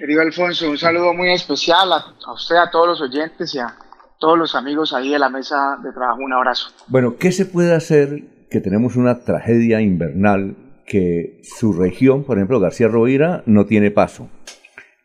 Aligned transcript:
Querido 0.00 0.22
Alfonso, 0.22 0.70
un 0.70 0.78
saludo 0.78 1.12
muy 1.12 1.30
especial 1.30 1.92
a, 1.92 2.32
usted, 2.32 2.56
a 2.56 2.70
todos 2.70 2.88
los 2.88 3.02
oyentes 3.02 3.54
y 3.54 3.58
a 3.58 3.76
todos 4.18 4.38
los 4.38 4.54
amigos 4.54 4.94
ahí 4.94 5.10
de 5.10 5.18
la 5.18 5.28
mesa 5.28 5.76
de 5.84 5.92
trabajo. 5.92 6.20
Un 6.24 6.32
abrazo. 6.32 6.70
Bueno, 6.88 7.18
¿qué 7.18 7.30
se 7.32 7.44
puede 7.44 7.74
hacer 7.74 8.22
que 8.50 8.62
tenemos 8.62 8.96
una 8.96 9.24
tragedia 9.24 9.82
invernal 9.82 10.56
que 10.86 11.42
su 11.42 11.74
región, 11.74 12.24
por 12.24 12.38
ejemplo, 12.38 12.60
García 12.60 12.88
Rovira, 12.88 13.42
no 13.44 13.66
tiene 13.66 13.90
paso? 13.90 14.30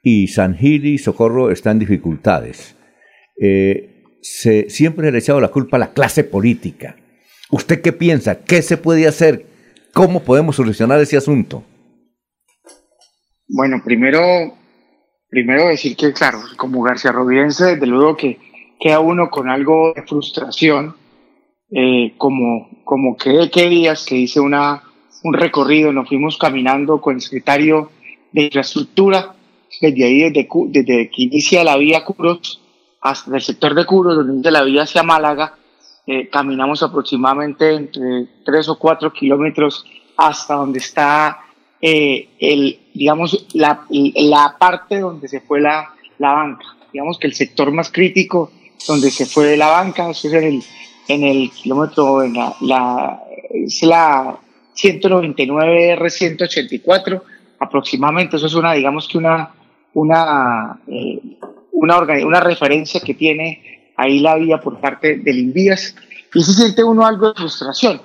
Y 0.01 0.29
San 0.29 0.55
Gil 0.55 0.85
y 0.85 0.97
Socorro 0.97 1.51
están 1.51 1.73
en 1.73 1.79
dificultades. 1.79 2.77
Eh, 3.37 4.01
se, 4.21 4.69
siempre 4.69 5.11
le 5.11 5.17
ha 5.17 5.19
echado 5.19 5.41
la 5.41 5.49
culpa 5.49 5.75
a 5.75 5.81
la 5.81 5.91
clase 5.91 6.23
política. 6.23 6.95
¿Usted 7.51 7.81
qué 7.81 7.91
piensa? 7.91 8.45
¿Qué 8.45 8.61
se 8.61 8.77
puede 8.77 9.09
hacer? 9.09 9.45
¿Cómo 9.93 10.23
podemos 10.23 10.55
solucionar 10.55 11.01
ese 11.01 11.17
asunto? 11.17 11.65
Bueno, 13.49 13.81
primero, 13.83 14.21
primero 15.35 15.67
decir 15.67 15.97
que, 15.97 16.13
claro, 16.13 16.39
como 16.55 16.81
García 16.81 17.11
Roviense, 17.11 17.75
desde 17.75 17.87
luego 17.87 18.15
que 18.15 18.39
queda 18.79 19.01
uno 19.01 19.29
con 19.29 19.49
algo 19.49 19.91
de 19.93 20.03
frustración, 20.03 20.95
eh, 21.69 22.13
como, 22.17 22.69
como 22.85 23.17
que, 23.17 23.49
qué 23.51 23.67
días 23.67 24.05
que 24.05 24.15
hice 24.15 24.39
una, 24.39 24.81
un 25.23 25.33
recorrido, 25.33 25.91
nos 25.91 26.07
fuimos 26.07 26.37
caminando 26.37 27.01
con 27.01 27.15
el 27.15 27.21
secretario 27.21 27.91
de 28.31 28.43
Infraestructura, 28.43 29.35
desde 29.81 30.05
ahí, 30.05 30.21
desde, 30.21 30.47
desde 30.67 31.09
que 31.09 31.23
inicia 31.23 31.65
la 31.65 31.75
vía 31.75 32.05
Curos 32.05 32.61
hasta 33.01 33.35
el 33.35 33.41
sector 33.41 33.75
de 33.75 33.85
Curos, 33.85 34.15
donde 34.15 34.35
inicia 34.35 34.51
la 34.51 34.63
vía 34.63 34.83
hacia 34.83 35.03
Málaga, 35.03 35.55
eh, 36.07 36.29
caminamos 36.29 36.81
aproximadamente 36.81 37.73
entre 37.73 38.25
tres 38.45 38.69
o 38.69 38.79
cuatro 38.79 39.11
kilómetros 39.11 39.85
hasta 40.15 40.53
donde 40.53 40.79
está 40.79 41.41
eh, 41.87 42.29
el, 42.39 42.79
digamos, 42.95 43.45
la, 43.53 43.85
la, 43.91 44.55
parte 44.57 44.99
donde 44.99 45.27
se 45.27 45.39
fue 45.39 45.61
la, 45.61 45.93
la, 46.17 46.31
banca. 46.31 46.65
Digamos 46.91 47.19
que 47.19 47.27
el 47.27 47.35
sector 47.35 47.71
más 47.71 47.91
crítico 47.91 48.51
donde 48.87 49.11
se 49.11 49.27
fue 49.27 49.55
la 49.55 49.67
banca, 49.67 50.09
eso 50.09 50.27
es 50.27 50.33
en 50.33 50.43
el, 50.45 50.63
en 51.07 51.23
el 51.23 51.51
kilómetro, 51.51 52.23
en 52.23 52.33
la, 52.33 52.55
la, 52.61 53.21
es 53.53 53.83
la 53.83 54.35
199 54.73 55.95
R184 55.99 57.21
aproximadamente. 57.59 58.37
Eso 58.37 58.47
es 58.47 58.55
una, 58.55 58.73
digamos 58.73 59.07
que 59.07 59.19
una, 59.19 59.51
una, 59.93 60.79
eh, 60.87 61.21
una, 61.71 61.99
una 61.99 62.39
referencia 62.39 62.99
que 62.99 63.13
tiene 63.13 63.91
ahí 63.95 64.17
la 64.17 64.37
vía 64.37 64.59
por 64.59 64.79
parte 64.79 65.17
del 65.17 65.37
Invías. 65.37 65.95
Y 66.33 66.41
se 66.41 66.51
siente 66.51 66.83
uno 66.83 67.05
algo 67.05 67.27
de 67.27 67.35
frustración. 67.35 68.01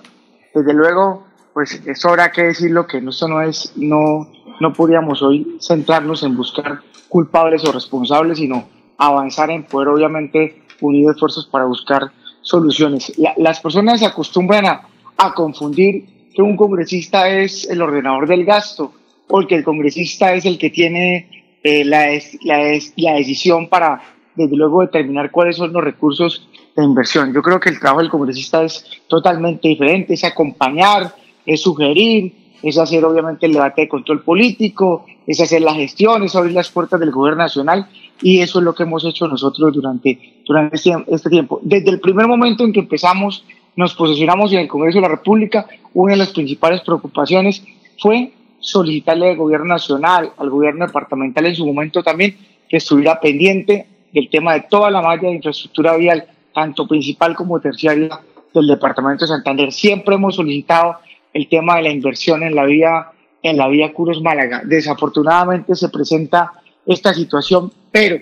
Desde 0.54 0.74
luego, 0.74 1.29
pues 1.52 1.80
eso 1.86 2.08
habrá 2.08 2.30
que 2.30 2.42
decirlo 2.42 2.86
que 2.86 2.98
esto 2.98 3.28
no 3.28 3.42
es, 3.42 3.72
no, 3.76 4.30
no 4.60 4.72
podríamos 4.72 5.22
hoy 5.22 5.56
centrarnos 5.60 6.22
en 6.22 6.36
buscar 6.36 6.80
culpables 7.08 7.64
o 7.64 7.72
responsables, 7.72 8.38
sino 8.38 8.68
avanzar 8.96 9.50
en 9.50 9.64
poder 9.64 9.88
obviamente 9.88 10.62
unir 10.80 11.10
esfuerzos 11.10 11.46
para 11.46 11.64
buscar 11.64 12.10
soluciones. 12.42 13.12
las 13.36 13.60
personas 13.60 14.00
se 14.00 14.06
acostumbran 14.06 14.66
a, 14.66 14.82
a, 15.16 15.34
confundir 15.34 16.30
que 16.34 16.42
un 16.42 16.56
congresista 16.56 17.28
es 17.28 17.68
el 17.68 17.82
ordenador 17.82 18.26
del 18.26 18.44
gasto 18.44 18.92
o 19.28 19.46
que 19.46 19.56
el 19.56 19.64
congresista 19.64 20.32
es 20.32 20.44
el 20.46 20.58
que 20.58 20.70
tiene 20.70 21.58
eh, 21.62 21.84
la, 21.84 22.06
la, 22.42 22.78
la 22.96 23.12
decisión 23.14 23.68
para, 23.68 24.00
desde 24.34 24.56
luego, 24.56 24.80
determinar 24.80 25.30
cuáles 25.30 25.56
son 25.56 25.72
los 25.72 25.84
recursos 25.84 26.48
de 26.76 26.84
inversión. 26.84 27.32
Yo 27.34 27.42
creo 27.42 27.60
que 27.60 27.68
el 27.68 27.78
trabajo 27.78 28.00
del 28.00 28.10
congresista 28.10 28.62
es 28.62 28.84
totalmente 29.08 29.68
diferente, 29.68 30.14
es 30.14 30.24
acompañar, 30.24 31.14
es 31.50 31.62
sugerir, 31.62 32.32
es 32.62 32.78
hacer 32.78 33.04
obviamente 33.04 33.46
el 33.46 33.52
debate 33.52 33.82
de 33.82 33.88
control 33.88 34.22
político, 34.22 35.04
es 35.26 35.40
hacer 35.40 35.62
la 35.62 35.74
gestión, 35.74 36.22
es 36.22 36.36
abrir 36.36 36.52
las 36.52 36.70
puertas 36.70 37.00
del 37.00 37.10
gobierno 37.10 37.42
nacional 37.42 37.88
y 38.22 38.40
eso 38.40 38.60
es 38.60 38.64
lo 38.64 38.72
que 38.72 38.84
hemos 38.84 39.04
hecho 39.04 39.26
nosotros 39.26 39.72
durante, 39.72 40.42
durante 40.46 40.76
este, 40.76 40.92
este, 41.08 41.28
tiempo. 41.28 41.58
Desde 41.62 41.90
el 41.90 41.98
primer 41.98 42.28
momento 42.28 42.62
en 42.64 42.72
que 42.72 42.80
empezamos, 42.80 43.44
nos 43.74 43.94
posicionamos 43.94 44.52
en 44.52 44.60
el 44.60 44.68
Congreso 44.68 44.98
de 44.98 45.02
la 45.02 45.08
República, 45.08 45.66
una 45.92 46.12
de 46.12 46.18
las 46.18 46.30
principales 46.30 46.82
preocupaciones 46.82 47.64
fue 47.98 48.32
solicitarle 48.60 49.30
al 49.30 49.36
gobierno 49.36 49.66
nacional, 49.66 50.30
al 50.36 50.50
gobierno 50.50 50.86
departamental 50.86 51.46
en 51.46 51.56
su 51.56 51.66
momento 51.66 52.02
también, 52.04 52.36
que 52.68 52.76
estuviera 52.76 53.18
pendiente 53.18 53.86
del 54.12 54.30
tema 54.30 54.54
de 54.54 54.66
toda 54.70 54.88
la 54.90 55.02
malla 55.02 55.22
de 55.28 55.34
infraestructura 55.34 55.96
vial, 55.96 56.26
tanto 56.54 56.86
principal 56.86 57.34
como 57.34 57.58
terciaria 57.58 58.20
del 58.54 58.66
departamento 58.68 59.24
de 59.24 59.28
Santander. 59.28 59.72
Siempre 59.72 60.14
hemos 60.14 60.36
solicitado 60.36 60.96
el 61.32 61.48
tema 61.48 61.76
de 61.76 61.82
la 61.82 61.90
inversión 61.90 62.42
en 62.42 62.54
la 62.54 62.64
vía, 62.64 63.08
en 63.42 63.56
la 63.56 63.68
vía 63.68 63.92
Curos 63.92 64.22
Málaga. 64.22 64.62
Desafortunadamente 64.64 65.74
se 65.74 65.88
presenta 65.88 66.52
esta 66.86 67.14
situación, 67.14 67.72
pero 67.90 68.20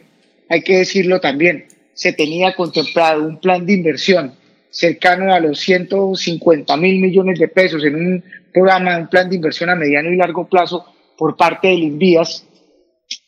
hay 0.49 0.63
que 0.63 0.79
decirlo 0.79 1.21
también, 1.21 1.67
se 1.95 2.13
tenía 2.13 2.55
contemplado 2.55 3.25
un 3.25 3.39
plan 3.39 3.67
de 3.67 3.75
inversión 3.75 4.33
cercano 4.71 5.33
a 5.33 5.41
los 5.41 5.59
150 5.61 6.77
mil 6.77 7.01
millones 7.01 7.39
de 7.39 7.49
pesos 7.49 7.83
en 7.85 7.97
un 7.97 8.25
programa, 8.53 8.99
un 8.99 9.09
plan 9.09 9.29
de 9.29 9.37
inversión 9.37 9.71
a 9.71 9.75
mediano 9.75 10.11
y 10.11 10.17
largo 10.17 10.47
plazo 10.47 10.85
por 11.17 11.37
parte 11.37 11.69
del 11.69 11.83
Invías, 11.83 12.47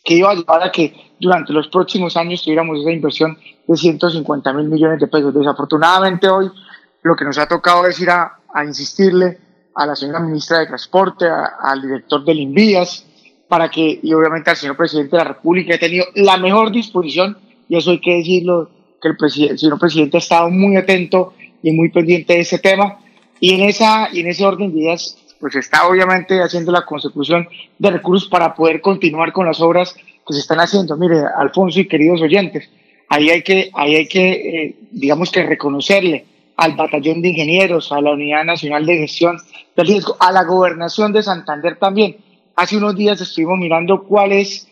que 0.04 0.14
iba 0.14 0.30
a 0.30 0.34
llevar 0.34 0.62
a 0.62 0.70
que 0.70 0.94
durante 1.18 1.52
los 1.52 1.68
próximos 1.68 2.16
años 2.16 2.42
tuviéramos 2.42 2.80
esa 2.80 2.90
inversión 2.90 3.38
de 3.66 3.76
150 3.76 4.52
mil 4.52 4.68
millones 4.68 5.00
de 5.00 5.08
pesos. 5.08 5.34
Desafortunadamente 5.34 6.28
hoy 6.28 6.50
lo 7.02 7.16
que 7.16 7.24
nos 7.24 7.38
ha 7.38 7.48
tocado 7.48 7.86
es 7.86 7.98
ir 8.00 8.10
a, 8.10 8.38
a 8.52 8.64
insistirle 8.64 9.38
a 9.74 9.86
la 9.86 9.96
señora 9.96 10.20
ministra 10.20 10.58
de 10.58 10.66
Transporte, 10.66 11.26
al 11.26 11.82
director 11.82 12.24
del 12.24 12.40
Invías, 12.40 13.06
para 13.48 13.68
que, 13.68 13.98
y 14.02 14.12
obviamente 14.12 14.50
al 14.50 14.56
señor 14.56 14.76
presidente 14.76 15.16
de 15.16 15.24
la 15.24 15.28
República, 15.30 15.74
ha 15.74 15.78
tenido 15.78 16.06
la 16.14 16.36
mejor 16.36 16.70
disposición, 16.70 17.36
y 17.68 17.76
eso 17.76 17.90
hay 17.90 18.00
que 18.00 18.16
decirlo, 18.16 18.70
que 19.00 19.08
el, 19.08 19.58
señor 19.58 19.78
presidente 19.78 20.16
ha 20.16 20.20
estado 20.20 20.50
muy 20.50 20.76
atento 20.76 21.32
y 21.62 21.72
muy 21.72 21.88
pendiente 21.88 22.34
de 22.34 22.40
ese 22.40 22.58
tema, 22.58 22.98
y 23.40 23.54
en, 23.54 23.68
esa, 23.68 24.08
y 24.12 24.20
en 24.20 24.28
ese 24.28 24.44
orden 24.44 24.72
de 24.72 24.80
ideas, 24.80 25.18
pues 25.40 25.56
está 25.56 25.88
obviamente 25.88 26.42
haciendo 26.42 26.70
la 26.70 26.84
consecución 26.84 27.48
de 27.78 27.90
recursos 27.90 28.28
para 28.28 28.54
poder 28.54 28.80
continuar 28.80 29.32
con 29.32 29.46
las 29.46 29.60
obras 29.60 29.94
que 29.94 30.34
se 30.34 30.40
están 30.40 30.60
haciendo. 30.60 30.96
Mire, 30.96 31.22
Alfonso 31.38 31.80
y 31.80 31.88
queridos 31.88 32.20
oyentes, 32.20 32.68
ahí 33.08 33.30
hay 33.30 33.42
que, 33.42 33.70
ahí 33.74 33.96
hay 33.96 34.06
que 34.06 34.30
eh, 34.30 34.76
digamos 34.90 35.30
que 35.30 35.42
reconocerle 35.44 36.26
al 36.60 36.76
Batallón 36.76 37.22
de 37.22 37.30
Ingenieros, 37.30 37.90
a 37.90 38.02
la 38.02 38.12
Unidad 38.12 38.44
Nacional 38.44 38.84
de 38.84 38.98
Gestión 38.98 39.38
del 39.74 39.86
Riesgo, 39.86 40.14
a 40.20 40.30
la 40.30 40.44
Gobernación 40.44 41.10
de 41.10 41.22
Santander 41.22 41.78
también. 41.78 42.18
Hace 42.54 42.76
unos 42.76 42.94
días 42.96 43.18
estuvimos 43.18 43.58
mirando 43.58 44.02
cuáles, 44.02 44.68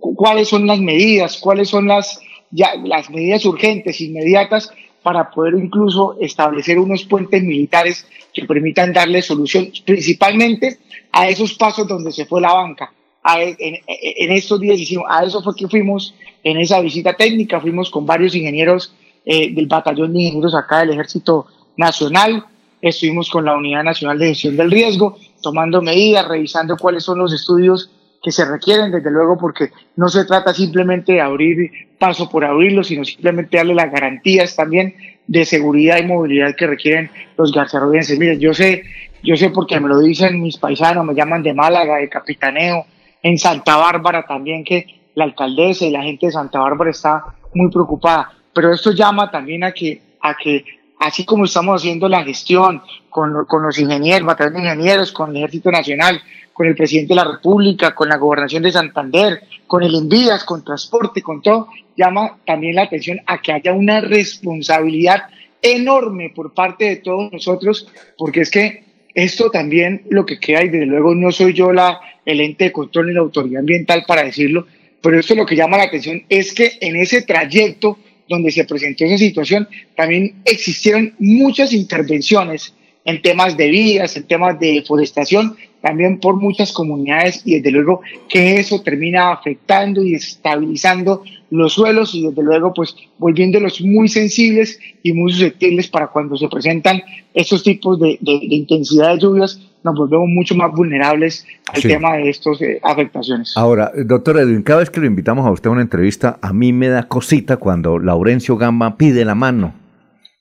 cuáles 0.00 0.48
son 0.48 0.66
las 0.66 0.80
medidas, 0.80 1.36
cuáles 1.36 1.68
son 1.68 1.88
las, 1.88 2.20
ya, 2.50 2.74
las 2.82 3.10
medidas 3.10 3.44
urgentes, 3.44 4.00
inmediatas, 4.00 4.72
para 5.02 5.30
poder 5.30 5.56
incluso 5.62 6.16
establecer 6.22 6.78
unos 6.78 7.04
puentes 7.04 7.42
militares 7.42 8.08
que 8.32 8.46
permitan 8.46 8.94
darle 8.94 9.20
solución 9.20 9.70
principalmente 9.84 10.78
a 11.12 11.28
esos 11.28 11.52
pasos 11.52 11.86
donde 11.86 12.12
se 12.12 12.24
fue 12.24 12.40
la 12.40 12.54
banca. 12.54 12.94
en, 13.36 13.56
en, 13.58 14.32
estos 14.32 14.58
días 14.58 14.80
hicimos, 14.80 15.04
a 15.10 15.22
eso 15.22 15.42
fue 15.42 15.54
que 15.54 15.68
fuimos 15.68 16.14
en 16.42 16.56
esa 16.56 16.80
visita 16.80 17.12
técnica, 17.12 17.60
fuimos 17.60 17.90
con 17.90 18.06
varios 18.06 18.34
ingenieros 18.34 18.94
eh, 19.26 19.52
del 19.52 19.66
Batallón 19.66 20.12
de 20.12 20.20
Ingenieros 20.20 20.54
acá 20.54 20.78
del 20.78 20.90
Ejército 20.90 21.46
Nacional. 21.76 22.44
Estuvimos 22.80 23.28
con 23.28 23.44
la 23.44 23.56
Unidad 23.56 23.82
Nacional 23.82 24.20
de 24.20 24.28
Gestión 24.28 24.56
del 24.56 24.70
Riesgo, 24.70 25.18
tomando 25.42 25.82
medidas, 25.82 26.28
revisando 26.28 26.76
cuáles 26.76 27.02
son 27.02 27.18
los 27.18 27.32
estudios 27.32 27.90
que 28.22 28.30
se 28.30 28.44
requieren, 28.44 28.92
desde 28.92 29.10
luego, 29.10 29.36
porque 29.36 29.70
no 29.96 30.08
se 30.08 30.24
trata 30.24 30.54
simplemente 30.54 31.14
de 31.14 31.20
abrir 31.20 31.70
paso 31.98 32.28
por 32.28 32.44
abrirlo, 32.44 32.84
sino 32.84 33.04
simplemente 33.04 33.56
darle 33.56 33.74
las 33.74 33.90
garantías 33.90 34.54
también 34.54 34.94
de 35.26 35.44
seguridad 35.44 35.98
y 35.98 36.06
movilidad 36.06 36.54
que 36.54 36.66
requieren 36.66 37.10
los 37.36 37.52
garciarrodenses. 37.52 38.18
Miren, 38.18 38.38
yo 38.38 38.54
sé, 38.54 38.84
yo 39.24 39.36
sé 39.36 39.50
porque 39.50 39.80
me 39.80 39.88
lo 39.88 39.98
dicen 40.00 40.40
mis 40.40 40.56
paisanos, 40.56 41.04
me 41.04 41.14
llaman 41.14 41.42
de 41.42 41.52
Málaga, 41.52 41.96
de 41.96 42.08
Capitaneo, 42.08 42.86
en 43.22 43.38
Santa 43.38 43.76
Bárbara 43.76 44.24
también, 44.24 44.64
que 44.64 44.86
la 45.14 45.24
alcaldesa 45.24 45.84
y 45.84 45.90
la 45.90 46.02
gente 46.02 46.26
de 46.26 46.32
Santa 46.32 46.60
Bárbara 46.60 46.90
está 46.90 47.24
muy 47.54 47.70
preocupada 47.70 48.30
pero 48.56 48.72
esto 48.72 48.92
llama 48.92 49.30
también 49.30 49.64
a 49.64 49.72
que, 49.72 50.00
a 50.18 50.34
que 50.34 50.64
así 50.98 51.26
como 51.26 51.44
estamos 51.44 51.82
haciendo 51.82 52.08
la 52.08 52.24
gestión 52.24 52.80
con, 53.10 53.44
con 53.44 53.62
los 53.62 53.78
ingenieros, 53.78 54.26
batallón 54.26 54.54
de 54.54 54.60
ingenieros, 54.60 55.12
con 55.12 55.28
el 55.28 55.36
Ejército 55.36 55.70
Nacional, 55.70 56.22
con 56.54 56.66
el 56.66 56.74
presidente 56.74 57.10
de 57.10 57.16
la 57.16 57.30
República, 57.30 57.94
con 57.94 58.08
la 58.08 58.16
gobernación 58.16 58.62
de 58.62 58.72
Santander, 58.72 59.42
con 59.66 59.82
el 59.82 59.94
Envías, 59.94 60.42
con 60.44 60.64
transporte, 60.64 61.20
con 61.20 61.42
todo, 61.42 61.68
llama 61.98 62.38
también 62.46 62.76
la 62.76 62.84
atención 62.84 63.20
a 63.26 63.42
que 63.42 63.52
haya 63.52 63.74
una 63.74 64.00
responsabilidad 64.00 65.24
enorme 65.60 66.32
por 66.34 66.54
parte 66.54 66.86
de 66.86 66.96
todos 66.96 67.30
nosotros, 67.30 67.86
porque 68.16 68.40
es 68.40 68.50
que 68.50 68.84
esto 69.14 69.50
también 69.50 70.00
lo 70.08 70.24
que 70.24 70.40
queda, 70.40 70.64
y 70.64 70.70
desde 70.70 70.86
luego 70.86 71.14
no 71.14 71.30
soy 71.30 71.52
yo 71.52 71.74
la, 71.74 72.00
el 72.24 72.40
ente 72.40 72.64
de 72.64 72.72
control 72.72 73.08
ni 73.08 73.12
la 73.12 73.20
autoridad 73.20 73.60
ambiental 73.60 74.04
para 74.06 74.24
decirlo, 74.24 74.66
pero 75.02 75.20
esto 75.20 75.34
lo 75.34 75.44
que 75.44 75.56
llama 75.56 75.76
la 75.76 75.84
atención 75.84 76.22
es 76.30 76.54
que 76.54 76.78
en 76.80 76.96
ese 76.96 77.20
trayecto 77.20 77.98
donde 78.28 78.50
se 78.50 78.64
presentó 78.64 79.04
esa 79.04 79.18
situación, 79.18 79.68
también 79.96 80.34
existieron 80.44 81.14
muchas 81.18 81.72
intervenciones 81.72 82.74
en 83.06 83.22
temas 83.22 83.56
de 83.56 83.70
vías, 83.70 84.16
en 84.16 84.24
temas 84.24 84.58
de 84.60 84.74
deforestación, 84.74 85.56
también 85.80 86.18
por 86.18 86.34
muchas 86.36 86.72
comunidades 86.72 87.42
y 87.44 87.54
desde 87.54 87.70
luego 87.70 88.00
que 88.28 88.56
eso 88.56 88.82
termina 88.82 89.32
afectando 89.32 90.02
y 90.02 90.12
desestabilizando 90.12 91.22
los 91.50 91.74
suelos 91.74 92.12
y 92.14 92.26
desde 92.26 92.42
luego 92.42 92.74
pues 92.74 92.96
volviéndolos 93.18 93.80
muy 93.80 94.08
sensibles 94.08 94.80
y 95.04 95.12
muy 95.12 95.32
susceptibles 95.32 95.86
para 95.86 96.08
cuando 96.08 96.36
se 96.36 96.48
presentan 96.48 97.00
estos 97.32 97.62
tipos 97.62 98.00
de, 98.00 98.18
intensidad 98.20 99.14
de 99.14 99.20
lluvias 99.20 99.60
nos 99.84 99.94
volvemos 99.94 100.28
mucho 100.28 100.56
más 100.56 100.72
vulnerables 100.72 101.46
al 101.72 101.80
tema 101.80 102.16
de 102.16 102.30
estas 102.30 102.60
eh, 102.60 102.80
afectaciones. 102.82 103.56
Ahora, 103.56 103.92
doctor 104.04 104.36
Edwin, 104.40 104.64
cada 104.64 104.80
vez 104.80 104.90
que 104.90 104.98
lo 104.98 105.06
invitamos 105.06 105.46
a 105.46 105.52
usted 105.52 105.68
a 105.68 105.74
una 105.74 105.82
entrevista, 105.82 106.40
a 106.42 106.52
mí 106.52 106.72
me 106.72 106.88
da 106.88 107.04
cosita 107.04 107.58
cuando 107.58 108.00
Laurencio 108.00 108.56
Gamba 108.56 108.96
pide 108.96 109.24
la 109.24 109.36
mano 109.36 109.85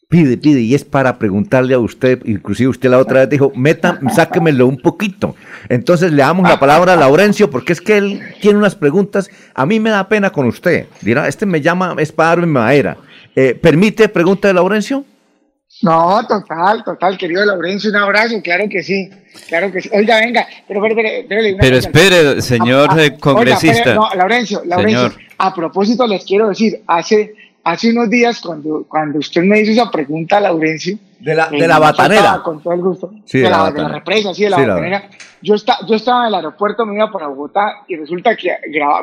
pide, 0.08 0.38
pide, 0.38 0.62
y 0.62 0.76
es 0.76 0.84
para 0.84 1.18
preguntarle 1.18 1.74
a 1.74 1.80
usted, 1.80 2.22
inclusive 2.26 2.70
usted 2.70 2.90
la 2.90 3.00
otra 3.00 3.22
vez 3.22 3.30
dijo, 3.30 3.52
meta, 3.56 4.00
sáquemelo 4.14 4.68
un 4.68 4.78
poquito. 4.78 5.36
Entonces 5.70 6.12
le 6.12 6.22
damos 6.22 6.48
la 6.48 6.60
palabra 6.60 6.94
a 6.94 6.96
Laurencio, 6.96 7.50
porque 7.50 7.74
es 7.74 7.82
que 7.82 7.98
él 7.98 8.22
tiene 8.42 8.58
unas 8.58 8.76
preguntas, 8.76 9.30
a 9.54 9.66
mí 9.66 9.80
me 9.80 9.90
da 9.90 10.08
pena 10.08 10.30
con 10.30 10.48
usted. 10.48 10.88
Dirá, 11.02 11.28
este 11.28 11.46
me 11.46 11.62
llama, 11.62 11.96
es 11.98 12.12
para 12.12 12.30
darme 12.30 12.48
madera. 12.48 12.98
Eh, 13.36 13.54
¿Permite 13.56 14.08
pregunta 14.10 14.48
de 14.48 14.54
Laurencio? 14.54 15.04
No, 15.82 16.26
total, 16.26 16.84
total, 16.86 17.18
querido 17.18 17.44
Laurencio, 17.44 17.90
un 17.90 17.98
abrazo, 17.98 18.36
claro 18.42 18.64
que 18.70 18.82
sí, 18.82 19.10
claro 19.50 19.72
que 19.72 19.82
sí. 19.82 19.90
Oiga, 19.92 20.22
venga, 20.22 20.48
pero 20.68 20.82
Pero 21.60 21.78
espere, 21.78 22.42
señor 22.42 22.88
ah, 22.92 22.98
ah, 22.98 23.18
congresista. 23.20 23.94
no, 23.94 24.10
Laurencio, 24.16 24.64
Laurencio, 24.64 25.12
a 25.38 25.54
propósito 25.54 26.08
les 26.08 26.24
quiero 26.24 26.48
decir, 26.48 26.82
hace 26.88 27.34
hace 27.66 27.90
unos 27.90 28.10
días, 28.10 28.40
cuando, 28.40 28.86
cuando 28.88 29.20
usted 29.20 29.42
me 29.42 29.60
hizo 29.60 29.72
esa 29.72 29.92
pregunta, 29.92 30.40
Laurencio. 30.40 30.98
De 31.20 31.34
la, 31.34 31.50
de 31.50 31.68
la 31.68 31.80
batanera. 31.80 32.42
Con 32.44 32.62
todo 32.62 32.74
el 32.74 32.82
gusto. 32.82 33.12
Sí, 33.26 33.40
de, 33.40 33.50
la, 33.50 33.72
de 33.72 33.82
la 33.82 33.88
represa, 33.90 34.34
sí, 34.34 34.44
de 34.44 34.52
la 34.52 34.58
batanera. 34.58 35.10
Yo, 35.42 35.56
está, 35.56 35.80
yo 35.88 35.96
estaba 35.96 36.22
en 36.22 36.28
el 36.28 36.36
aeropuerto, 36.36 36.86
me 36.86 36.96
iba 36.96 37.12
para 37.12 37.28
Bogotá 37.28 37.84
y 37.88 37.96
resulta 37.96 38.36
que 38.36 38.52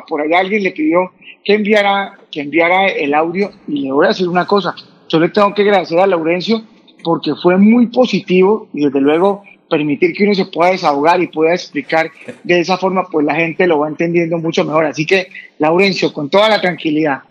por 0.07 0.21
allá 0.21 0.39
alguien 0.39 0.63
le 0.63 0.71
pidió 0.71 1.11
que 1.43 1.55
enviara, 1.55 2.17
que 2.31 2.41
enviara 2.41 2.87
el 2.87 3.13
audio 3.13 3.51
y 3.67 3.81
le 3.81 3.91
voy 3.91 4.05
a 4.05 4.09
decir 4.09 4.29
una 4.29 4.47
cosa. 4.47 4.73
Yo 5.09 5.19
le 5.19 5.29
tengo 5.29 5.53
que 5.53 5.61
agradecer 5.63 5.99
a 5.99 6.07
Laurencio 6.07 6.63
porque 7.03 7.35
fue 7.35 7.57
muy 7.57 7.87
positivo 7.87 8.69
y 8.73 8.85
desde 8.85 9.01
luego 9.01 9.43
permitir 9.69 10.13
que 10.13 10.23
uno 10.23 10.33
se 10.35 10.45
pueda 10.45 10.71
desahogar 10.71 11.21
y 11.21 11.27
pueda 11.27 11.53
explicar 11.53 12.09
de 12.43 12.59
esa 12.59 12.77
forma, 12.77 13.07
pues 13.11 13.25
la 13.25 13.35
gente 13.35 13.67
lo 13.67 13.79
va 13.79 13.89
entendiendo 13.89 14.37
mucho 14.37 14.63
mejor. 14.63 14.85
Así 14.85 15.05
que, 15.05 15.27
Laurencio, 15.59 16.13
con 16.13 16.29
toda 16.29 16.47
la 16.47 16.61
tranquilidad, 16.61 17.23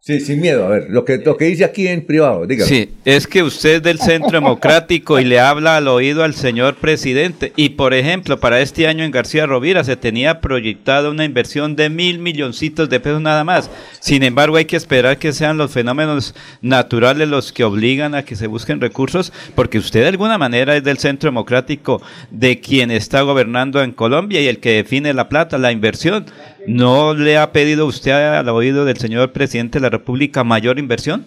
Sí, 0.00 0.20
sin 0.20 0.40
miedo. 0.40 0.64
A 0.64 0.68
ver, 0.68 0.86
lo 0.88 1.04
que, 1.04 1.18
lo 1.18 1.36
que 1.36 1.46
dice 1.46 1.64
aquí 1.64 1.86
en 1.88 2.06
privado, 2.06 2.46
dígame. 2.46 2.68
Sí, 2.68 2.88
es 3.04 3.26
que 3.26 3.42
usted 3.42 3.74
es 3.76 3.82
del 3.82 3.98
Centro 3.98 4.30
Democrático 4.30 5.18
y 5.18 5.24
le 5.24 5.40
habla 5.40 5.76
al 5.76 5.88
oído 5.88 6.22
al 6.22 6.34
señor 6.34 6.76
presidente. 6.76 7.52
Y, 7.56 7.70
por 7.70 7.92
ejemplo, 7.92 8.38
para 8.38 8.60
este 8.60 8.86
año 8.86 9.04
en 9.04 9.10
García 9.10 9.44
Rovira 9.44 9.82
se 9.84 9.96
tenía 9.96 10.40
proyectada 10.40 11.10
una 11.10 11.24
inversión 11.24 11.76
de 11.76 11.90
mil 11.90 12.20
milloncitos 12.20 12.88
de 12.88 13.00
pesos 13.00 13.20
nada 13.20 13.44
más. 13.44 13.70
Sin 14.00 14.22
embargo, 14.22 14.56
hay 14.56 14.64
que 14.64 14.76
esperar 14.76 15.18
que 15.18 15.32
sean 15.32 15.58
los 15.58 15.72
fenómenos 15.72 16.34
naturales 16.62 17.28
los 17.28 17.52
que 17.52 17.64
obligan 17.64 18.14
a 18.14 18.24
que 18.24 18.36
se 18.36 18.46
busquen 18.46 18.80
recursos, 18.80 19.32
porque 19.54 19.78
usted 19.78 20.02
de 20.02 20.08
alguna 20.08 20.38
manera 20.38 20.76
es 20.76 20.84
del 20.84 20.98
Centro 20.98 21.28
Democrático 21.28 22.00
de 22.30 22.60
quien 22.60 22.90
está 22.90 23.22
gobernando 23.22 23.82
en 23.82 23.92
Colombia 23.92 24.40
y 24.40 24.46
el 24.46 24.60
que 24.60 24.76
define 24.76 25.12
la 25.12 25.28
plata, 25.28 25.58
la 25.58 25.72
inversión. 25.72 26.24
¿No 26.68 27.14
le 27.14 27.38
ha 27.38 27.50
pedido 27.50 27.86
usted 27.86 28.12
al 28.12 28.46
oído 28.50 28.84
del 28.84 28.98
señor 28.98 29.32
presidente 29.32 29.78
de 29.78 29.84
la 29.84 29.88
República 29.88 30.44
mayor 30.44 30.78
inversión? 30.78 31.24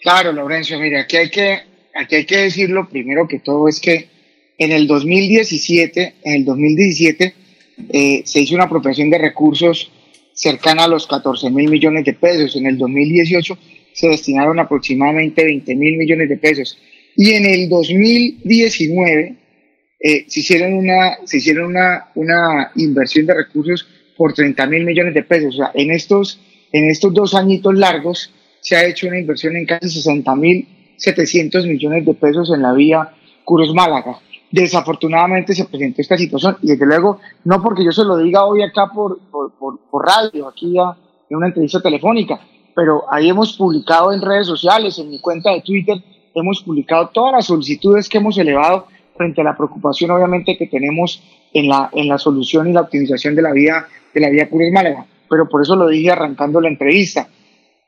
Claro, 0.00 0.30
Laurencio, 0.30 0.78
mire, 0.78 1.00
aquí 1.00 1.16
hay 1.16 1.30
que, 1.30 1.62
aquí 1.96 2.14
hay 2.14 2.24
que 2.24 2.36
decirlo 2.36 2.88
primero 2.88 3.26
que 3.26 3.40
todo 3.40 3.66
es 3.66 3.80
que 3.80 4.06
en 4.56 4.70
el 4.70 4.86
2017, 4.86 6.14
en 6.22 6.32
el 6.32 6.44
2017 6.44 7.34
eh, 7.92 8.22
se 8.24 8.40
hizo 8.40 8.54
una 8.54 8.66
apropiación 8.66 9.10
de 9.10 9.18
recursos 9.18 9.90
cercana 10.32 10.84
a 10.84 10.88
los 10.88 11.08
14 11.08 11.50
mil 11.50 11.68
millones 11.68 12.04
de 12.04 12.12
pesos. 12.12 12.54
En 12.54 12.66
el 12.66 12.78
2018 12.78 13.58
se 13.94 14.08
destinaron 14.10 14.60
aproximadamente 14.60 15.42
20 15.42 15.74
mil 15.74 15.96
millones 15.96 16.28
de 16.28 16.36
pesos. 16.36 16.78
Y 17.16 17.32
en 17.32 17.46
el 17.46 17.68
2019 17.68 19.34
eh, 20.00 20.24
se 20.28 20.40
hicieron, 20.40 20.74
una, 20.74 21.18
se 21.24 21.38
hicieron 21.38 21.66
una, 21.66 22.08
una 22.14 22.70
inversión 22.76 23.26
de 23.26 23.34
recursos 23.34 23.86
por 24.16 24.32
30 24.32 24.66
mil 24.66 24.84
millones 24.84 25.14
de 25.14 25.22
pesos. 25.22 25.54
O 25.54 25.58
sea, 25.58 25.70
en 25.74 25.90
estos, 25.90 26.40
en 26.72 26.88
estos 26.90 27.12
dos 27.14 27.34
añitos 27.34 27.74
largos 27.74 28.32
se 28.60 28.76
ha 28.76 28.84
hecho 28.84 29.08
una 29.08 29.18
inversión 29.18 29.56
en 29.56 29.66
casi 29.66 29.88
60 29.88 30.34
mil 30.36 30.68
700 30.98 31.64
millones 31.66 32.04
de 32.04 32.14
pesos 32.14 32.52
en 32.52 32.62
la 32.62 32.72
vía 32.72 33.10
Curos 33.44 33.72
Málaga. 33.72 34.18
Desafortunadamente 34.50 35.54
se 35.54 35.64
presentó 35.64 36.02
esta 36.02 36.16
situación 36.16 36.56
y 36.62 36.68
desde 36.68 36.86
luego, 36.86 37.20
no 37.44 37.62
porque 37.62 37.84
yo 37.84 37.92
se 37.92 38.04
lo 38.04 38.16
diga 38.16 38.44
hoy 38.44 38.62
acá 38.62 38.90
por, 38.92 39.18
por, 39.30 39.52
por, 39.52 40.06
radio, 40.06 40.48
aquí 40.48 40.74
en 41.30 41.36
una 41.36 41.48
entrevista 41.48 41.80
telefónica, 41.80 42.40
pero 42.74 43.04
ahí 43.10 43.28
hemos 43.28 43.56
publicado 43.56 44.12
en 44.12 44.22
redes 44.22 44.46
sociales, 44.46 44.98
en 44.98 45.10
mi 45.10 45.20
cuenta 45.20 45.52
de 45.52 45.60
Twitter, 45.60 46.02
hemos 46.34 46.62
publicado 46.62 47.08
todas 47.08 47.32
las 47.32 47.46
solicitudes 47.46 48.08
que 48.08 48.18
hemos 48.18 48.38
elevado 48.38 48.86
frente 49.18 49.42
a 49.42 49.44
la 49.44 49.56
preocupación 49.56 50.10
obviamente 50.10 50.56
que 50.56 50.66
tenemos 50.66 51.22
en 51.52 51.68
la, 51.68 51.90
en 51.92 52.08
la 52.08 52.16
solución 52.16 52.68
y 52.68 52.72
la 52.72 52.82
optimización 52.82 53.34
de 53.34 53.42
la 53.42 53.52
vía, 53.52 53.86
de 54.14 54.20
la 54.20 54.30
vía 54.30 54.48
Curis 54.48 54.72
Málaga. 54.72 55.04
Pero 55.28 55.46
por 55.46 55.60
eso 55.60 55.76
lo 55.76 55.88
dije 55.88 56.10
arrancando 56.10 56.60
la 56.60 56.68
entrevista. 56.68 57.28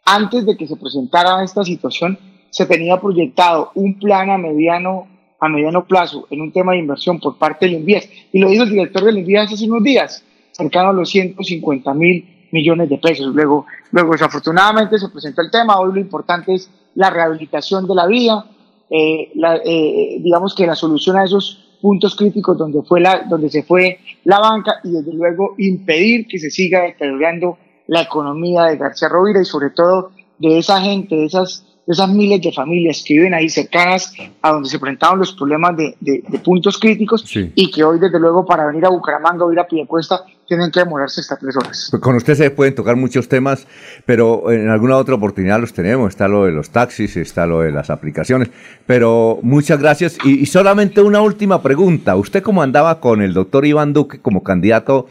Antes 0.05 0.45
de 0.45 0.57
que 0.57 0.67
se 0.67 0.77
presentara 0.77 1.43
esta 1.43 1.65
situación, 1.65 2.19
se 2.51 2.67
tenía 2.67 3.01
proyectado 3.01 3.71
un 3.75 3.99
plan 3.99 4.29
a 4.31 4.37
mediano, 4.37 5.07
a 5.39 5.49
mediano 5.49 5.87
plazo 5.87 6.27
en 6.31 6.43
un 6.43 6.53
tema 6.53 6.73
de 6.73 6.79
inversión 6.79 7.19
por 7.21 7.39
parte 7.39 7.67
del 7.67 7.77
INVIAS. 7.77 8.09
Y 8.33 8.41
lo 8.41 8.49
dijo 8.51 8.65
el 8.65 8.71
director 8.71 9.05
del 9.05 9.19
INVIAS 9.19 9.53
hace 9.53 9.67
unos 9.67 9.83
días, 9.83 10.25
cercano 10.53 10.91
a 10.91 10.93
los 10.93 11.09
150 11.09 11.95
mil 11.95 12.49
millones 12.51 12.89
de 12.89 12.99
pesos. 12.99 13.35
Luego, 13.35 13.67
luego, 13.93 14.13
desafortunadamente, 14.13 14.99
se 14.99 15.09
presentó 15.09 15.43
el 15.43 15.51
tema. 15.51 15.79
Hoy 15.79 15.95
lo 15.95 16.01
importante 16.01 16.55
es 16.55 16.69
la 16.95 17.11
rehabilitación 17.11 17.87
de 17.87 17.95
la 17.95 18.07
vía, 18.07 18.45
eh, 18.91 19.31
la, 19.37 19.57
eh, 19.65 20.19
digamos 20.21 20.55
que 20.55 20.67
la 20.67 20.75
solución 20.75 21.17
a 21.17 21.25
esos 21.25 21.79
puntos 21.81 22.17
críticos 22.17 22.59
donde, 22.59 22.83
fue 22.83 23.01
la, 23.01 23.25
donde 23.29 23.49
se 23.49 23.63
fue 23.63 24.01
la 24.25 24.39
banca 24.41 24.81
y 24.85 24.91
desde 24.91 25.13
luego 25.13 25.55
impedir 25.59 26.27
que 26.27 26.39
se 26.39 26.51
siga 26.51 26.83
deteriorando 26.83 27.57
la 27.87 28.03
economía 28.03 28.65
de 28.65 28.77
García 28.77 29.09
Rovira 29.09 29.41
y 29.41 29.45
sobre 29.45 29.71
todo 29.71 30.11
de 30.39 30.59
esa 30.59 30.81
gente, 30.81 31.15
de 31.15 31.25
esas, 31.27 31.65
de 31.87 31.93
esas 31.93 32.09
miles 32.09 32.43
de 32.43 32.53
familias 32.53 33.03
que 33.07 33.15
viven 33.15 33.35
ahí 33.35 33.49
cercanas 33.49 34.13
a 34.43 34.53
donde 34.53 34.69
se 34.69 34.77
enfrentaban 34.77 35.19
los 35.19 35.33
problemas 35.33 35.77
de, 35.77 35.95
de, 36.01 36.39
puntos 36.41 36.79
críticos 36.79 37.25
y 37.35 37.71
que 37.71 37.85
hoy 37.85 37.99
desde 37.99 38.19
luego 38.19 38.45
para 38.45 38.67
venir 38.67 38.85
a 38.85 38.91
Bucaramanga 38.91 39.45
o 39.45 39.53
ir 39.53 39.61
a 39.61 39.67
Piedecuesta 39.67 40.25
tienen 40.51 40.73
que 40.73 40.81
demorarse 40.81 41.21
hasta 41.21 41.37
tres 41.37 41.57
horas. 41.57 41.87
Pues 41.93 42.03
con 42.03 42.17
usted 42.17 42.35
se 42.35 42.51
pueden 42.51 42.75
tocar 42.75 42.97
muchos 42.97 43.29
temas, 43.29 43.69
pero 44.05 44.51
en 44.51 44.69
alguna 44.69 44.97
otra 44.97 45.15
oportunidad 45.15 45.61
los 45.61 45.73
tenemos. 45.73 46.09
Está 46.09 46.27
lo 46.27 46.45
de 46.45 46.51
los 46.51 46.71
taxis, 46.71 47.17
está 47.17 47.47
lo 47.47 47.61
de 47.61 47.71
las 47.71 47.89
aplicaciones. 47.89 48.51
Pero 48.85 49.39
muchas 49.43 49.79
gracias. 49.79 50.19
Y, 50.25 50.45
solamente 50.47 51.03
una 51.03 51.21
última 51.21 51.63
pregunta. 51.63 52.17
¿Usted 52.17 52.43
cómo 52.43 52.65
andaba 52.65 52.99
con 52.99 53.23
el 53.23 53.33
doctor 53.33 53.65
Iván 53.65 53.93
Duque 53.93 54.21
como 54.21 54.43
candidato 54.43 55.07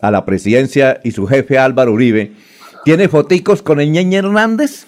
a 0.00 0.12
la 0.12 0.24
presidencia 0.24 1.00
y 1.02 1.10
su 1.10 1.26
jefe 1.26 1.58
Álvaro 1.58 1.90
Uribe? 1.90 2.30
¿Tiene 2.84 3.08
foticos 3.08 3.62
con 3.62 3.80
el 3.80 3.90
Ñeñe 3.90 4.18
Hernández? 4.18 4.86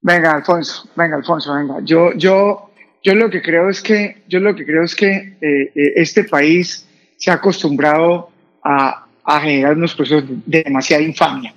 Venga, 0.00 0.32
Alfonso, 0.32 0.88
venga, 0.94 1.16
Alfonso, 1.16 1.54
venga. 1.54 1.80
Yo, 1.82 2.12
yo, 2.12 2.70
yo 3.02 3.16
lo 3.16 3.30
que 3.30 3.42
creo 3.42 3.68
es 3.68 3.82
que, 3.82 4.22
yo 4.28 4.38
lo 4.38 4.54
que 4.54 4.64
creo 4.64 4.84
es 4.84 4.94
que 4.94 5.10
eh, 5.10 5.72
eh, 5.74 5.92
este 5.96 6.22
país 6.22 6.86
se 7.16 7.32
ha 7.32 7.34
acostumbrado 7.34 8.30
a, 8.62 9.07
a 9.30 9.40
generar 9.40 9.76
unos 9.76 9.94
procesos 9.94 10.24
de 10.46 10.62
demasiada 10.62 11.02
infamia. 11.02 11.52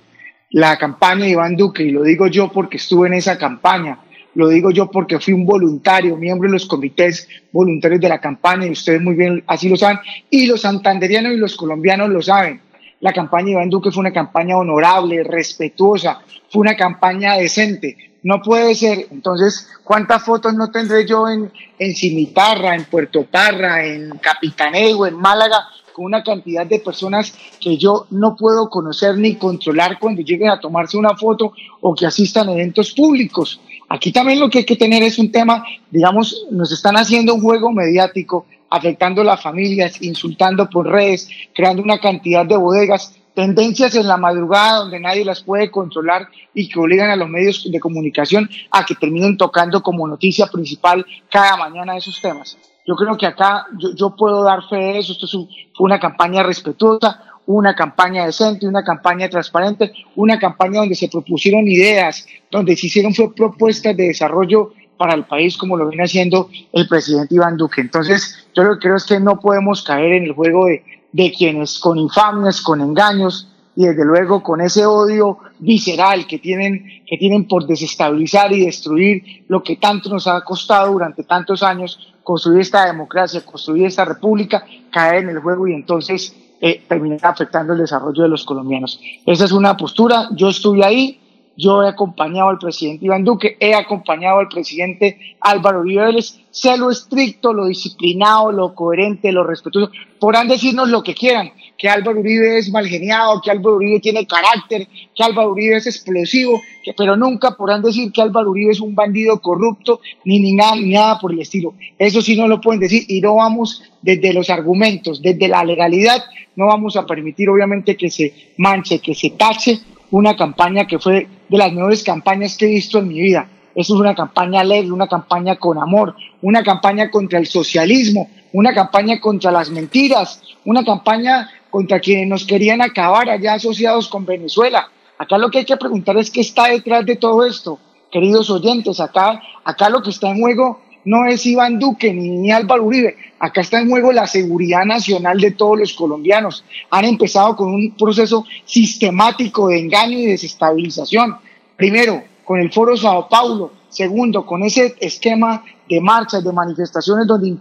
La 0.50 0.76
campaña 0.76 1.24
de 1.24 1.30
Iván 1.30 1.56
Duque, 1.56 1.82
y 1.82 1.90
lo 1.90 2.02
digo 2.02 2.26
yo 2.26 2.52
porque 2.52 2.76
estuve 2.76 3.08
en 3.08 3.14
esa 3.14 3.38
campaña, 3.38 3.98
lo 4.34 4.48
digo 4.48 4.70
yo 4.70 4.90
porque 4.90 5.18
fui 5.18 5.32
un 5.32 5.46
voluntario, 5.46 6.18
miembro 6.18 6.48
de 6.48 6.52
los 6.52 6.66
comités 6.66 7.26
voluntarios 7.50 7.98
de 7.98 8.10
la 8.10 8.20
campaña, 8.20 8.66
y 8.66 8.72
ustedes 8.72 9.00
muy 9.00 9.14
bien 9.14 9.42
así 9.46 9.70
lo 9.70 9.78
saben, 9.78 10.00
y 10.28 10.46
los 10.46 10.60
santanderianos 10.60 11.32
y 11.32 11.38
los 11.38 11.56
colombianos 11.56 12.10
lo 12.10 12.20
saben. 12.20 12.60
La 13.00 13.14
campaña 13.14 13.46
de 13.46 13.52
Iván 13.52 13.70
Duque 13.70 13.90
fue 13.90 14.02
una 14.02 14.12
campaña 14.12 14.58
honorable, 14.58 15.24
respetuosa, 15.24 16.20
fue 16.50 16.60
una 16.60 16.76
campaña 16.76 17.36
decente. 17.38 18.11
No 18.22 18.40
puede 18.40 18.74
ser. 18.74 19.06
Entonces, 19.10 19.68
¿cuántas 19.82 20.24
fotos 20.24 20.54
no 20.54 20.70
tendré 20.70 21.06
yo 21.06 21.28
en, 21.28 21.50
Cimitarra, 21.94 22.74
en 22.74 22.84
Puerto 22.84 23.24
Parra, 23.24 23.84
en 23.84 24.10
Capitanego, 24.18 25.06
en 25.06 25.16
Málaga, 25.16 25.66
con 25.92 26.06
una 26.06 26.22
cantidad 26.22 26.64
de 26.64 26.78
personas 26.78 27.34
que 27.60 27.76
yo 27.76 28.06
no 28.10 28.36
puedo 28.36 28.70
conocer 28.70 29.18
ni 29.18 29.34
controlar 29.34 29.98
cuando 29.98 30.22
lleguen 30.22 30.50
a 30.50 30.60
tomarse 30.60 30.96
una 30.96 31.16
foto 31.16 31.52
o 31.80 31.94
que 31.94 32.06
asistan 32.06 32.48
a 32.48 32.52
eventos 32.52 32.92
públicos. 32.92 33.60
Aquí 33.88 34.12
también 34.12 34.40
lo 34.40 34.48
que 34.48 34.58
hay 34.58 34.64
que 34.64 34.76
tener 34.76 35.02
es 35.02 35.18
un 35.18 35.30
tema, 35.30 35.64
digamos, 35.90 36.46
nos 36.50 36.72
están 36.72 36.96
haciendo 36.96 37.34
un 37.34 37.42
juego 37.42 37.72
mediático, 37.72 38.46
afectando 38.70 39.20
a 39.20 39.24
las 39.24 39.42
familias, 39.42 40.00
insultando 40.00 40.70
por 40.70 40.88
redes, 40.88 41.28
creando 41.54 41.82
una 41.82 41.98
cantidad 41.98 42.46
de 42.46 42.56
bodegas 42.56 43.14
tendencias 43.34 43.94
en 43.94 44.06
la 44.06 44.16
madrugada 44.16 44.80
donde 44.80 45.00
nadie 45.00 45.24
las 45.24 45.42
puede 45.42 45.70
controlar 45.70 46.28
y 46.54 46.68
que 46.68 46.78
obligan 46.78 47.10
a 47.10 47.16
los 47.16 47.28
medios 47.28 47.66
de 47.70 47.80
comunicación 47.80 48.48
a 48.70 48.84
que 48.84 48.94
terminen 48.94 49.36
tocando 49.36 49.82
como 49.82 50.06
noticia 50.06 50.46
principal 50.46 51.04
cada 51.30 51.56
mañana 51.56 51.96
esos 51.96 52.20
temas. 52.20 52.58
Yo 52.86 52.96
creo 52.96 53.16
que 53.16 53.26
acá 53.26 53.66
yo, 53.96 54.16
puedo 54.16 54.42
dar 54.42 54.62
fe 54.68 54.76
de 54.76 54.98
eso. 54.98 55.12
Esto 55.12 55.26
fue 55.28 55.84
una 55.84 56.00
campaña 56.00 56.42
respetuosa, 56.42 57.22
una 57.46 57.74
campaña 57.74 58.26
decente, 58.26 58.66
una 58.66 58.82
campaña 58.82 59.28
transparente, 59.28 59.92
una 60.16 60.38
campaña 60.38 60.80
donde 60.80 60.96
se 60.96 61.08
propusieron 61.08 61.66
ideas, 61.68 62.26
donde 62.50 62.76
se 62.76 62.88
hicieron 62.88 63.14
fue 63.14 63.34
propuestas 63.34 63.96
de 63.96 64.08
desarrollo 64.08 64.72
para 64.96 65.14
el 65.14 65.24
país 65.24 65.56
como 65.56 65.76
lo 65.76 65.88
viene 65.88 66.04
haciendo 66.04 66.48
el 66.72 66.86
presidente 66.88 67.34
Iván 67.34 67.56
Duque. 67.56 67.80
Entonces, 67.80 68.46
yo 68.54 68.64
lo 68.64 68.74
que 68.74 68.80
creo 68.80 68.96
es 68.96 69.04
que 69.04 69.18
no 69.20 69.40
podemos 69.40 69.82
caer 69.82 70.12
en 70.12 70.24
el 70.24 70.32
juego 70.32 70.66
de, 70.66 70.84
de 71.12 71.32
quienes 71.32 71.78
con 71.78 71.98
infamias, 71.98 72.60
con 72.60 72.80
engaños 72.80 73.48
y 73.74 73.86
desde 73.86 74.04
luego 74.04 74.42
con 74.42 74.60
ese 74.60 74.84
odio 74.84 75.38
visceral 75.58 76.26
que 76.26 76.38
tienen, 76.38 76.84
que 77.06 77.16
tienen 77.16 77.46
por 77.46 77.66
desestabilizar 77.66 78.52
y 78.52 78.64
destruir 78.64 79.44
lo 79.48 79.62
que 79.62 79.76
tanto 79.76 80.10
nos 80.10 80.26
ha 80.26 80.42
costado 80.42 80.92
durante 80.92 81.24
tantos 81.24 81.62
años 81.62 82.14
construir 82.22 82.60
esta 82.60 82.86
democracia, 82.86 83.44
construir 83.44 83.86
esta 83.86 84.04
república, 84.04 84.64
caer 84.90 85.24
en 85.24 85.30
el 85.30 85.38
juego 85.40 85.66
y 85.66 85.74
entonces 85.74 86.36
eh, 86.60 86.84
terminar 86.88 87.20
afectando 87.22 87.72
el 87.72 87.80
desarrollo 87.80 88.22
de 88.22 88.28
los 88.28 88.44
colombianos. 88.44 89.00
Esa 89.26 89.44
es 89.44 89.52
una 89.52 89.76
postura, 89.76 90.28
yo 90.32 90.48
estuve 90.48 90.84
ahí, 90.84 91.20
yo 91.56 91.82
he 91.82 91.88
acompañado 91.88 92.48
al 92.48 92.58
presidente 92.58 93.04
Iván 93.04 93.24
Duque, 93.24 93.56
he 93.60 93.74
acompañado 93.74 94.38
al 94.38 94.48
presidente 94.48 95.36
Álvaro 95.40 95.80
Uribe 95.80 96.06
Vélez, 96.06 96.40
sé 96.50 96.76
lo 96.76 96.90
estricto, 96.90 97.52
lo 97.52 97.66
disciplinado, 97.66 98.52
lo 98.52 98.74
coherente, 98.74 99.32
lo 99.32 99.44
respetuoso. 99.44 99.90
Podrán 100.18 100.48
decirnos 100.48 100.88
lo 100.88 101.02
que 101.02 101.14
quieran, 101.14 101.52
que 101.76 101.88
Álvaro 101.88 102.20
Uribe 102.20 102.58
es 102.58 102.70
mal 102.70 102.86
geniado, 102.86 103.40
que 103.42 103.50
Álvaro 103.50 103.76
Uribe 103.76 104.00
tiene 104.00 104.26
carácter, 104.26 104.86
que 105.14 105.22
Álvaro 105.22 105.50
Uribe 105.50 105.76
es 105.76 105.86
explosivo, 105.86 106.60
pero 106.96 107.16
nunca 107.16 107.52
podrán 107.52 107.82
decir 107.82 108.12
que 108.12 108.22
Álvaro 108.22 108.50
Uribe 108.50 108.72
es 108.72 108.80
un 108.80 108.94
bandido 108.94 109.40
corrupto, 109.40 110.00
ni, 110.24 110.40
ni, 110.40 110.54
nada, 110.54 110.76
ni 110.76 110.90
nada 110.90 111.18
por 111.18 111.32
el 111.32 111.40
estilo. 111.40 111.74
Eso 111.98 112.22
sí 112.22 112.36
no 112.36 112.48
lo 112.48 112.60
pueden 112.60 112.80
decir 112.80 113.04
y 113.08 113.20
no 113.20 113.36
vamos 113.36 113.82
desde 114.00 114.32
los 114.32 114.48
argumentos, 114.48 115.20
desde 115.20 115.48
la 115.48 115.64
legalidad, 115.64 116.22
no 116.56 116.66
vamos 116.66 116.96
a 116.96 117.06
permitir 117.06 117.48
obviamente 117.48 117.96
que 117.96 118.10
se 118.10 118.52
manche, 118.58 119.00
que 119.00 119.14
se 119.14 119.30
tache 119.30 119.80
una 120.12 120.36
campaña 120.36 120.86
que 120.86 120.98
fue 120.98 121.26
de 121.52 121.58
las 121.58 121.72
mejores 121.72 122.02
campañas 122.02 122.56
que 122.56 122.64
he 122.64 122.68
visto 122.68 122.98
en 122.98 123.08
mi 123.08 123.20
vida. 123.20 123.46
Eso 123.74 123.94
es 123.94 124.00
una 124.00 124.14
campaña 124.14 124.60
alegre, 124.60 124.90
una 124.90 125.06
campaña 125.06 125.56
con 125.56 125.78
amor, 125.78 126.16
una 126.40 126.62
campaña 126.62 127.10
contra 127.10 127.38
el 127.38 127.46
socialismo, 127.46 128.30
una 128.54 128.72
campaña 128.72 129.20
contra 129.20 129.50
las 129.50 129.68
mentiras, 129.68 130.40
una 130.64 130.82
campaña 130.82 131.50
contra 131.68 132.00
quienes 132.00 132.26
nos 132.26 132.46
querían 132.46 132.80
acabar 132.80 133.28
allá 133.28 133.54
asociados 133.54 134.08
con 134.08 134.24
Venezuela. 134.24 134.88
Acá 135.18 135.36
lo 135.36 135.50
que 135.50 135.58
hay 135.58 135.64
que 135.66 135.76
preguntar 135.76 136.16
es 136.16 136.30
qué 136.30 136.40
está 136.40 136.68
detrás 136.68 137.04
de 137.04 137.16
todo 137.16 137.44
esto, 137.44 137.78
queridos 138.10 138.48
oyentes. 138.48 138.98
Acá, 138.98 139.42
acá 139.62 139.90
lo 139.90 140.02
que 140.02 140.08
está 140.08 140.30
en 140.30 140.40
juego 140.40 140.80
no 141.04 141.26
es 141.26 141.44
Iván 141.46 141.78
Duque 141.78 142.12
ni, 142.12 142.50
Álvaro 142.50 142.84
Uribe. 142.84 143.16
Acá 143.38 143.60
está 143.60 143.80
en 143.80 143.90
juego 143.90 144.12
la 144.12 144.26
seguridad 144.26 144.84
nacional 144.84 145.40
de 145.40 145.50
todos 145.50 145.78
los 145.78 145.92
colombianos. 145.94 146.64
Han 146.90 147.04
empezado 147.04 147.56
con 147.56 147.74
un 147.74 147.96
proceso 147.96 148.44
sistemático 148.64 149.68
de 149.68 149.80
engaño 149.80 150.18
y 150.18 150.26
desestabilización. 150.26 151.36
Primero, 151.76 152.22
con 152.44 152.60
el 152.60 152.72
Foro 152.72 152.96
Sao 152.96 153.28
Paulo. 153.28 153.72
Segundo, 153.88 154.46
con 154.46 154.62
ese 154.62 154.94
esquema 155.00 155.64
de 155.86 156.00
marchas, 156.00 156.42
de 156.42 156.52
manifestaciones 156.52 157.26
donde 157.26 157.54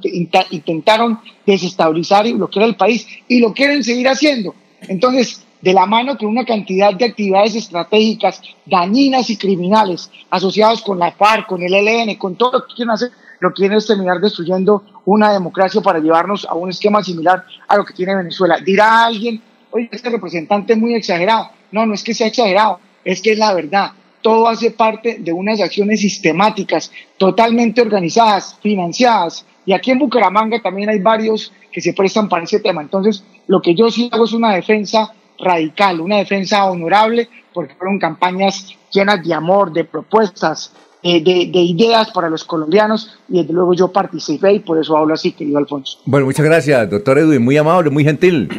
intentaron 0.52 1.20
desestabilizar 1.46 2.26
y 2.26 2.34
bloquear 2.34 2.68
el 2.68 2.76
país. 2.76 3.06
Y 3.28 3.40
lo 3.40 3.54
quieren 3.54 3.84
seguir 3.84 4.08
haciendo. 4.08 4.56
Entonces, 4.88 5.44
de 5.62 5.74
la 5.74 5.86
mano 5.86 6.18
con 6.18 6.30
una 6.30 6.46
cantidad 6.46 6.94
de 6.94 7.06
actividades 7.06 7.56
estratégicas 7.56 8.42
dañinas 8.66 9.30
y 9.30 9.38
criminales 9.38 10.10
asociadas 10.30 10.82
con 10.82 11.00
la 11.00 11.12
FARC, 11.12 11.48
con 11.48 11.62
el 11.62 11.74
ELN, 11.74 12.16
con 12.16 12.36
todo 12.36 12.54
lo 12.54 12.68
que 12.68 12.76
quieren 12.76 12.92
hacer, 12.92 13.12
lo 13.40 13.54
quieren 13.54 13.78
es 13.78 13.88
terminar 13.88 14.20
destruyendo 14.20 14.84
una 15.06 15.34
democracia 15.34 15.82
para 15.82 16.00
llevarnos 16.00 16.46
a 16.46 16.54
un 16.54 16.70
esquema 16.70 17.04
similar 17.04 17.44
a 17.68 17.78
lo 17.78 17.84
que 17.84 17.94
tiene 17.94 18.16
Venezuela. 18.16 18.60
Dirá 18.60 19.06
alguien, 19.06 19.42
oye, 19.72 19.90
este 19.92 20.10
representante 20.10 20.74
es 20.74 20.80
muy 20.80 20.94
exagerado. 20.94 21.50
No, 21.72 21.86
no 21.86 21.94
es 21.94 22.04
que 22.04 22.14
sea 22.14 22.28
exagerado, 22.28 22.80
es 23.04 23.22
que 23.22 23.32
es 23.32 23.40
la 23.40 23.54
verdad. 23.54 23.92
Todo 24.22 24.48
hace 24.48 24.70
parte 24.70 25.18
de 25.20 25.34
unas 25.34 25.60
acciones 25.60 26.02
sistemáticas, 26.02 26.92
totalmente 27.18 27.82
organizadas, 27.82 28.58
financiadas. 28.62 29.46
Y 29.66 29.74
aquí 29.74 29.90
en 29.90 29.98
Bucaramanga 30.00 30.62
también 30.62 30.90
hay 30.90 31.00
varios 31.00 31.52
que 31.72 31.82
se 31.82 31.94
prestan 31.94 32.30
para 32.30 32.44
ese 32.44 32.60
tema. 32.60 32.82
Entonces, 32.82 33.24
lo 33.48 33.62
que 33.62 33.74
yo 33.74 33.90
sí 33.90 34.10
hago 34.12 34.26
es 34.26 34.34
una 34.34 34.54
defensa 34.54 35.14
radical, 35.42 36.00
una 36.00 36.18
defensa 36.18 36.66
honorable, 36.66 37.30
porque 37.54 37.76
fueron 37.76 38.00
campañas 38.00 38.76
llenas 38.92 39.24
de 39.24 39.34
amor, 39.34 39.72
de 39.72 39.84
propuestas, 39.84 40.74
eh, 41.04 41.24
de, 41.24 41.60
ideas 41.60 42.12
para 42.12 42.30
los 42.30 42.44
colombianos 42.44 43.18
y 43.28 43.42
desde 43.42 43.54
luego 43.54 43.74
yo 43.74 43.92
participé 43.92 44.54
y 44.54 44.60
por 44.60 44.78
eso 44.78 44.96
hablo 44.96 45.14
así, 45.14 45.32
querido 45.32 45.58
Alfonso. 45.58 46.00
Bueno, 46.06 46.28
muchas 46.28 46.46
gracias, 46.46 46.90
doctor 46.90 47.18
Edwin, 47.18 47.44
muy 47.44 47.58
amable, 47.58 47.90
muy 47.90 48.04
gentil 48.04 48.50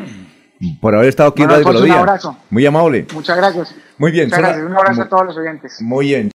por 0.81 0.95
haber 0.95 1.09
estado 1.09 1.31
aquí 1.31 1.43
en 1.43 1.51
Radio 1.51 1.69
Un 1.69 1.91
abrazo. 1.91 2.37
Muy 2.51 2.65
amable. 2.67 3.07
Muchas 3.13 3.37
gracias. 3.37 3.75
Muy 3.99 4.13
bien. 4.13 4.27
Muchas 4.27 4.39
gracias. 4.41 4.67
Un 4.67 4.77
abrazo 4.77 5.03
a 5.03 5.09
todos 5.09 5.27
los 5.27 5.37
oyentes. 5.37 5.83
Muy 5.83 6.07
bien. 6.07 6.31